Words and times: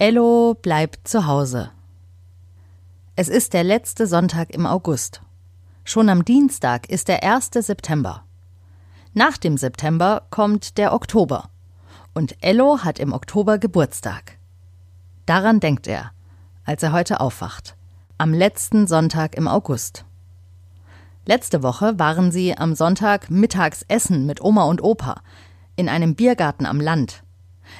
Ello 0.00 0.54
bleibt 0.54 1.08
zu 1.08 1.26
Hause. 1.26 1.72
Es 3.16 3.28
ist 3.28 3.52
der 3.52 3.64
letzte 3.64 4.06
Sonntag 4.06 4.50
im 4.50 4.64
August. 4.64 5.22
Schon 5.82 6.08
am 6.08 6.24
Dienstag 6.24 6.88
ist 6.88 7.08
der 7.08 7.24
1. 7.24 7.50
September. 7.52 8.22
Nach 9.12 9.36
dem 9.36 9.56
September 9.56 10.22
kommt 10.30 10.78
der 10.78 10.92
Oktober. 10.92 11.50
Und 12.14 12.36
Ello 12.42 12.84
hat 12.84 13.00
im 13.00 13.12
Oktober 13.12 13.58
Geburtstag. 13.58 14.38
Daran 15.26 15.58
denkt 15.58 15.88
er, 15.88 16.12
als 16.64 16.84
er 16.84 16.92
heute 16.92 17.18
aufwacht. 17.18 17.74
Am 18.18 18.32
letzten 18.32 18.86
Sonntag 18.86 19.34
im 19.34 19.48
August. 19.48 20.04
Letzte 21.24 21.64
Woche 21.64 21.98
waren 21.98 22.30
sie 22.30 22.56
am 22.56 22.76
Sonntag 22.76 23.30
mittags 23.30 23.84
essen 23.88 24.26
mit 24.26 24.40
Oma 24.42 24.62
und 24.62 24.80
Opa 24.80 25.22
in 25.74 25.88
einem 25.88 26.14
Biergarten 26.14 26.66
am 26.66 26.80
Land. 26.80 27.24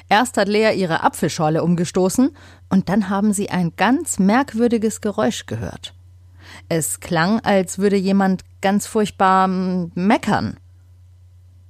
Erst 0.07 0.37
hat 0.37 0.47
Lea 0.47 0.73
ihre 0.75 1.03
Apfelschorle 1.03 1.63
umgestoßen 1.63 2.31
und 2.69 2.89
dann 2.89 3.09
haben 3.09 3.33
sie 3.33 3.49
ein 3.49 3.73
ganz 3.75 4.19
merkwürdiges 4.19 5.01
Geräusch 5.01 5.45
gehört. 5.45 5.93
Es 6.67 6.99
klang, 6.99 7.39
als 7.41 7.79
würde 7.79 7.95
jemand 7.95 8.43
ganz 8.61 8.87
furchtbar 8.87 9.47
mm, 9.47 9.91
meckern. 9.95 10.57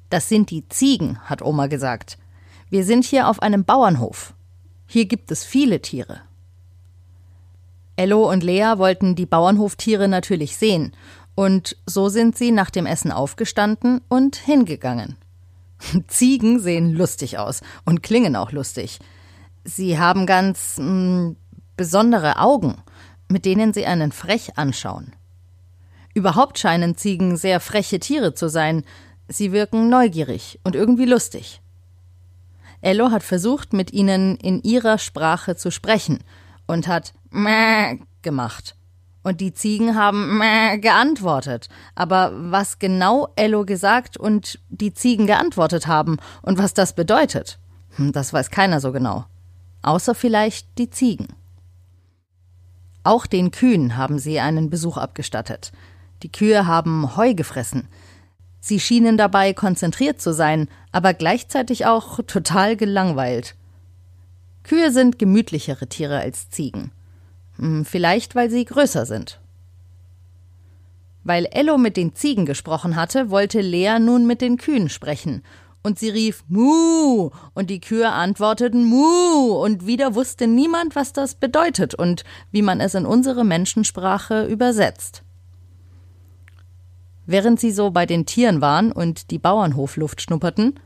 Das 0.09 0.29
sind 0.29 0.49
die 0.51 0.67
Ziegen, 0.69 1.19
hat 1.25 1.41
Oma 1.41 1.67
gesagt. 1.67 2.17
Wir 2.69 2.83
sind 2.83 3.05
hier 3.05 3.27
auf 3.27 3.41
einem 3.41 3.63
Bauernhof. 3.63 4.33
Hier 4.87 5.05
gibt 5.05 5.31
es 5.31 5.43
viele 5.43 5.81
Tiere. 5.81 6.21
Ello 7.95 8.29
und 8.29 8.43
Lea 8.43 8.75
wollten 8.77 9.15
die 9.15 9.25
Bauernhoftiere 9.25 10.07
natürlich 10.07 10.55
sehen, 10.55 10.93
und 11.35 11.77
so 11.85 12.09
sind 12.09 12.37
sie 12.37 12.51
nach 12.51 12.69
dem 12.69 12.85
Essen 12.85 13.11
aufgestanden 13.11 14.01
und 14.09 14.35
hingegangen. 14.35 15.15
Ziegen 16.07 16.59
sehen 16.59 16.93
lustig 16.93 17.37
aus 17.37 17.61
und 17.85 18.03
klingen 18.03 18.35
auch 18.35 18.51
lustig. 18.51 18.99
Sie 19.63 19.99
haben 19.99 20.25
ganz 20.25 20.77
mh, 20.77 20.85
hm, 20.85 21.35
besondere 21.75 22.37
Augen, 22.39 22.75
mit 23.29 23.45
denen 23.45 23.73
sie 23.73 23.85
einen 23.85 24.11
frech 24.11 24.57
anschauen. 24.57 25.15
Überhaupt 26.13 26.59
scheinen 26.59 26.97
Ziegen 26.97 27.37
sehr 27.37 27.59
freche 27.59 27.99
Tiere 27.99 28.33
zu 28.33 28.49
sein. 28.49 28.83
Sie 29.27 29.51
wirken 29.51 29.89
neugierig 29.89 30.59
und 30.63 30.75
irgendwie 30.75 31.05
lustig. 31.05 31.61
Ello 32.81 33.11
hat 33.11 33.23
versucht, 33.23 33.73
mit 33.73 33.91
ihnen 33.93 34.37
in 34.37 34.61
ihrer 34.63 34.97
Sprache 34.97 35.55
zu 35.55 35.71
sprechen 35.71 36.19
und 36.65 36.87
hat 36.87 37.13
Mäh 37.29 37.99
gemacht. 38.21 38.75
Und 39.29 39.41
die 39.41 39.53
Ziegen 39.53 39.95
haben 39.95 40.39
Mäh 40.39 40.79
geantwortet. 40.79 41.69
Aber 41.93 42.31
was 42.33 42.79
genau 42.79 43.27
Ello 43.35 43.63
gesagt 43.63 44.17
und 44.17 44.57
die 44.69 44.91
Ziegen 44.91 45.27
geantwortet 45.27 45.85
haben 45.85 46.17
und 46.41 46.57
was 46.57 46.73
das 46.73 46.95
bedeutet, 46.95 47.59
hm, 47.97 48.11
das 48.11 48.33
weiß 48.33 48.49
keiner 48.49 48.79
so 48.79 48.91
genau. 48.91 49.25
Außer 49.83 50.15
vielleicht 50.15 50.79
die 50.79 50.89
Ziegen. 50.89 51.27
Auch 53.03 53.27
den 53.27 53.51
Kühen 53.51 53.97
haben 53.97 54.17
sie 54.17 54.39
einen 54.39 54.71
Besuch 54.71 54.97
abgestattet. 54.97 55.73
Die 56.23 56.31
Kühe 56.31 56.65
haben 56.65 57.15
Heu 57.15 57.35
gefressen. 57.35 57.87
Sie 58.59 58.79
schienen 58.79 59.15
dabei 59.15 59.53
konzentriert 59.53 60.19
zu 60.19 60.33
sein, 60.33 60.69
aber 60.91 61.13
gleichzeitig 61.13 61.85
auch 61.85 62.19
total 62.25 62.75
gelangweilt. 62.75 63.53
Kühe 64.63 64.91
sind 64.91 65.19
gemütlichere 65.19 65.85
Tiere 65.85 66.17
als 66.17 66.49
Ziegen. 66.49 66.89
Hm, 67.59 67.83
vielleicht, 67.83 68.35
weil 68.35 68.49
sie 68.49 68.63
größer 68.65 69.05
sind. 69.05 69.39
Weil 71.23 71.45
Ello 71.51 71.77
mit 71.77 71.97
den 71.97 72.15
Ziegen 72.15 72.45
gesprochen 72.45 72.95
hatte, 72.95 73.29
wollte 73.29 73.59
Lea 73.59 73.99
nun 73.99 74.25
mit 74.25 74.41
den 74.41 74.57
Kühen 74.57 74.89
sprechen. 74.89 75.43
Und 75.83 75.99
sie 75.99 76.09
rief 76.09 76.43
Mu, 76.47 77.29
und 77.53 77.69
die 77.69 77.79
Kühe 77.79 78.09
antworteten 78.09 78.85
Mu, 78.85 79.53
und 79.61 79.85
wieder 79.85 80.15
wusste 80.15 80.47
niemand, 80.47 80.95
was 80.95 81.13
das 81.13 81.35
bedeutet 81.35 81.95
und 81.95 82.23
wie 82.51 82.61
man 82.61 82.81
es 82.81 82.95
in 82.95 83.05
unsere 83.05 83.45
Menschensprache 83.45 84.45
übersetzt. 84.45 85.23
Während 87.25 87.59
sie 87.59 87.71
so 87.71 87.91
bei 87.91 88.05
den 88.05 88.25
Tieren 88.25 88.59
waren 88.59 88.91
und 88.91 89.31
die 89.31 89.37
Bauernhofluft 89.37 90.21
schnupperten, 90.21 90.79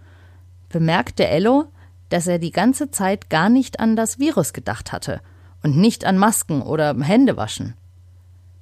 bemerkte 0.70 1.28
Ello, 1.28 1.66
dass 2.10 2.28
er 2.28 2.38
die 2.38 2.52
ganze 2.52 2.92
Zeit 2.92 3.30
gar 3.30 3.50
nicht 3.50 3.80
an 3.80 3.96
das 3.96 4.18
Virus 4.18 4.54
gedacht 4.54 4.92
hatte– 4.92 5.22
und 5.64 5.78
nicht 5.78 6.06
an 6.06 6.18
Masken 6.18 6.62
oder 6.62 6.96
Händewaschen. 6.96 7.74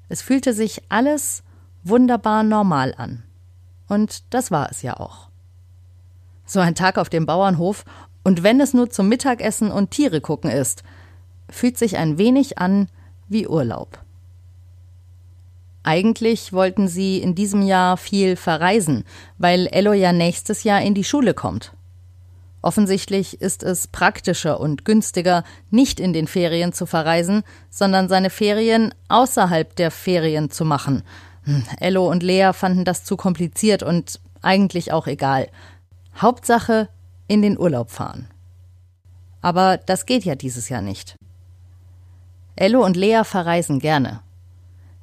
Es 0.08 0.22
fühlte 0.22 0.54
sich 0.54 0.84
alles 0.90 1.44
wunderbar 1.84 2.44
normal 2.44 2.94
an. 2.98 3.24
Und 3.88 4.24
das 4.34 4.52
war 4.52 4.70
es 4.72 4.82
ja 4.84 4.98
auch. 5.00 5.30
So 6.46 6.60
ein 6.60 6.76
Tag 6.76 6.98
auf 6.98 7.10
dem 7.10 7.26
Bauernhof, 7.26 7.84
und 8.24 8.44
wenn 8.44 8.62
es 8.62 8.74
nur 8.74 8.90
zum 8.90 9.10
Mittagessen 9.10 9.72
und 9.72 9.92
Tiere 9.92 10.22
gucken 10.22 10.52
ist, 10.52 10.84
fühlt 11.50 11.78
sich 11.78 11.98
ein 11.98 12.18
wenig 12.18 12.60
an 12.60 12.88
wie 13.28 13.48
Urlaub. 13.48 14.00
Eigentlich 15.84 16.54
wollten 16.54 16.88
sie 16.88 17.18
in 17.18 17.34
diesem 17.34 17.64
Jahr 17.64 17.98
viel 17.98 18.36
verreisen, 18.36 19.04
weil 19.40 19.68
Ello 19.68 19.94
ja 19.94 20.14
nächstes 20.14 20.64
Jahr 20.64 20.82
in 20.82 20.94
die 20.94 21.04
Schule 21.04 21.34
kommt. 21.34 21.74
Offensichtlich 22.62 23.42
ist 23.42 23.64
es 23.64 23.88
praktischer 23.88 24.60
und 24.60 24.86
günstiger, 24.86 25.44
nicht 25.72 26.00
in 26.00 26.14
den 26.14 26.28
Ferien 26.28 26.74
zu 26.74 26.86
verreisen, 26.86 27.44
sondern 27.70 28.08
seine 28.08 28.30
Ferien 28.30 28.94
außerhalb 29.08 29.76
der 29.76 29.90
Ferien 29.90 30.52
zu 30.52 30.64
machen. 30.64 31.04
Hm, 31.44 31.64
Ello 31.80 32.10
und 32.10 32.22
Lea 32.22 32.52
fanden 32.54 32.86
das 32.86 33.04
zu 33.04 33.18
kompliziert 33.18 33.82
und 33.82 34.20
eigentlich 34.42 34.92
auch 34.92 35.08
egal. 35.08 35.50
Hauptsache 36.20 36.90
in 37.28 37.42
den 37.42 37.58
Urlaub 37.58 37.90
fahren. 37.90 38.28
Aber 39.42 39.78
das 39.78 40.06
geht 40.06 40.24
ja 40.24 40.36
dieses 40.36 40.70
Jahr 40.70 40.82
nicht. 40.82 41.16
Ello 42.56 42.86
und 42.86 42.96
Lea 42.96 43.24
verreisen 43.24 43.80
gerne. 43.80 44.20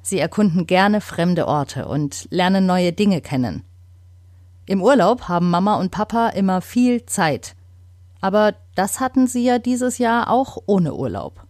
Sie 0.01 0.19
erkunden 0.19 0.65
gerne 0.65 1.01
fremde 1.01 1.47
Orte 1.47 1.87
und 1.87 2.27
lernen 2.31 2.65
neue 2.65 2.93
Dinge 2.93 3.19
kennen. 3.19 3.63
Im 4.69 4.83
Urlaub 4.83 5.23
haben 5.23 5.49
Mama 5.49 5.77
und 5.77 5.89
Papa 5.89 6.29
immer 6.29 6.61
viel 6.61 7.03
Zeit. 7.07 7.55
Aber 8.21 8.53
das 8.75 8.99
hatten 8.99 9.25
sie 9.25 9.43
ja 9.43 9.57
dieses 9.57 9.97
Jahr 9.97 10.29
auch 10.29 10.59
ohne 10.67 10.93
Urlaub. 10.93 11.47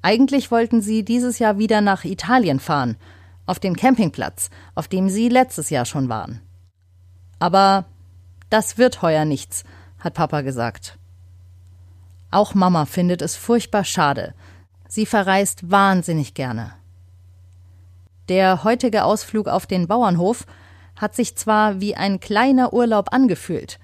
Eigentlich 0.00 0.50
wollten 0.50 0.80
sie 0.80 1.04
dieses 1.04 1.38
Jahr 1.38 1.58
wieder 1.58 1.82
nach 1.82 2.06
Italien 2.06 2.60
fahren, 2.60 2.96
auf 3.44 3.58
den 3.58 3.76
Campingplatz, 3.76 4.48
auf 4.74 4.88
dem 4.88 5.10
sie 5.10 5.28
letztes 5.28 5.68
Jahr 5.68 5.84
schon 5.84 6.08
waren. 6.08 6.40
Aber 7.38 7.84
das 8.48 8.78
wird 8.78 9.02
heuer 9.02 9.26
nichts, 9.26 9.64
hat 9.98 10.14
Papa 10.14 10.40
gesagt. 10.40 10.98
Auch 12.30 12.54
Mama 12.54 12.86
findet 12.86 13.20
es 13.20 13.36
furchtbar 13.36 13.84
schade. 13.84 14.32
Sie 14.88 15.04
verreist 15.04 15.70
wahnsinnig 15.70 16.32
gerne. 16.32 16.72
Der 18.30 18.64
heutige 18.64 19.04
Ausflug 19.04 19.46
auf 19.46 19.66
den 19.66 19.88
Bauernhof 19.88 20.46
hat 20.98 21.14
sich 21.14 21.36
zwar 21.36 21.80
wie 21.80 21.96
ein 21.96 22.20
kleiner 22.20 22.72
Urlaub 22.72 23.12
angefühlt, 23.12 23.78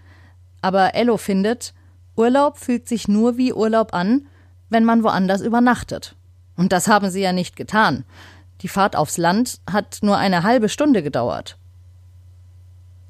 aber 0.61 0.95
Ello 0.95 1.17
findet, 1.17 1.73
Urlaub 2.17 2.59
fühlt 2.59 2.89
sich 2.89 3.09
nur 3.09 3.37
wie 3.37 3.53
Urlaub 3.53 3.95
an, 3.95 4.27
wenn 4.69 4.85
man 4.85 5.03
woanders 5.03 5.41
übernachtet. 5.41 6.17
Und 6.57 6.73
das 6.73 6.89
haben 6.89 7.11
sie 7.11 7.21
ja 7.21 7.33
nicht 7.33 7.57
getan. 7.57 8.05
Die 8.61 8.69
Fahrt 8.69 8.97
aufs 8.97 9.17
Land 9.17 9.61
hat 9.71 9.99
nur 10.03 10.17
eine 10.17 10.43
halbe 10.43 10.69
Stunde 10.69 11.03
gedauert. 11.03 11.59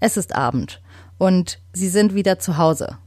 Es 0.00 0.16
ist 0.16 0.34
Abend 0.34 0.80
und 1.18 1.58
sie 1.72 1.88
sind 1.88 2.14
wieder 2.14 2.38
zu 2.38 2.56
Hause. 2.56 2.98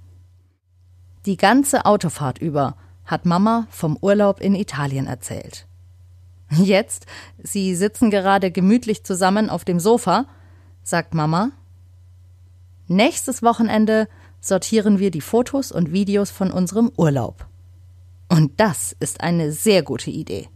Die 1.26 1.38
ganze 1.38 1.86
Autofahrt 1.86 2.40
über 2.40 2.76
hat 3.06 3.26
Mama 3.26 3.68
vom 3.70 3.98
Urlaub 4.02 4.40
in 4.40 4.56
Italien 4.56 5.08
erzählt. 5.08 5.68
Jetzt, 6.50 7.06
sie 7.44 7.76
sitzen 7.76 8.10
gerade 8.10 8.52
gemütlich 8.52 9.04
zusammen 9.04 9.50
auf 9.50 9.66
dem 9.66 9.80
Sofa 9.80 10.26
sagt 10.88 11.14
Mama. 11.14 11.52
Nächstes 12.88 13.44
Wochenende 13.44 14.08
sortieren 14.40 15.00
wir 15.00 15.12
die 15.12 15.22
Fotos 15.22 15.74
und 15.74 15.92
Videos 15.92 16.32
von 16.32 16.50
unserem 16.50 16.92
Urlaub. 16.96 17.46
Und 18.30 18.54
das 18.62 18.96
ist 19.02 19.20
eine 19.20 19.52
sehr 19.52 19.84
gute 19.84 20.10
Idee. 20.10 20.48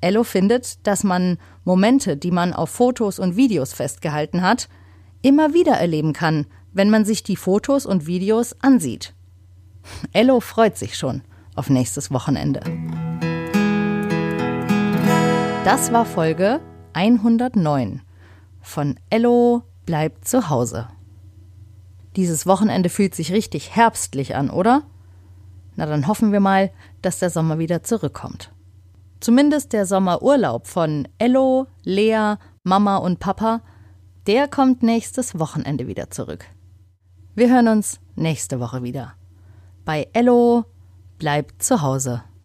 Ello 0.00 0.22
findet, 0.22 0.86
dass 0.86 1.02
man 1.02 1.38
Momente, 1.64 2.16
die 2.16 2.30
man 2.30 2.52
auf 2.52 2.70
Fotos 2.70 3.18
und 3.18 3.36
Videos 3.36 3.72
festgehalten 3.72 4.42
hat, 4.42 4.68
immer 5.22 5.52
wieder 5.52 5.72
erleben 5.72 6.12
kann, 6.12 6.46
wenn 6.72 6.90
man 6.90 7.04
sich 7.04 7.24
die 7.24 7.36
Fotos 7.36 7.86
und 7.86 8.06
Videos 8.06 8.54
ansieht. 8.60 9.14
Ello 10.12 10.38
freut 10.38 10.76
sich 10.76 10.96
schon 10.96 11.22
auf 11.56 11.70
nächstes 11.70 12.12
Wochenende. 12.12 12.60
Das 15.64 15.92
war 15.92 16.04
Folge 16.04 16.60
109 16.92 18.02
von 18.64 18.98
Ello 19.10 19.62
bleibt 19.86 20.26
zu 20.26 20.48
Hause. 20.48 20.88
Dieses 22.16 22.46
Wochenende 22.46 22.88
fühlt 22.88 23.14
sich 23.14 23.32
richtig 23.32 23.76
herbstlich 23.76 24.34
an, 24.36 24.50
oder? 24.50 24.82
Na 25.76 25.86
dann 25.86 26.06
hoffen 26.06 26.32
wir 26.32 26.40
mal, 26.40 26.70
dass 27.02 27.18
der 27.18 27.30
Sommer 27.30 27.58
wieder 27.58 27.82
zurückkommt. 27.82 28.52
Zumindest 29.20 29.72
der 29.72 29.86
Sommerurlaub 29.86 30.66
von 30.66 31.08
Ello, 31.18 31.66
Lea, 31.82 32.34
Mama 32.62 32.98
und 32.98 33.20
Papa, 33.20 33.62
der 34.26 34.48
kommt 34.48 34.82
nächstes 34.82 35.38
Wochenende 35.38 35.86
wieder 35.86 36.10
zurück. 36.10 36.46
Wir 37.34 37.50
hören 37.50 37.68
uns 37.68 38.00
nächste 38.14 38.60
Woche 38.60 38.82
wieder. 38.82 39.14
Bei 39.84 40.08
Ello 40.12 40.64
bleibt 41.18 41.62
zu 41.62 41.82
Hause. 41.82 42.22